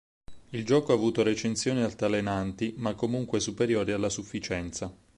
Il 0.49 0.65
gioco 0.65 0.91
ha 0.91 0.95
avuto 0.95 1.21
recensioni 1.21 1.83
altalenanti, 1.83 2.73
ma 2.77 2.95
comunque 2.95 3.39
superiori 3.39 3.91
alla 3.91 4.09
sufficienza. 4.09 4.91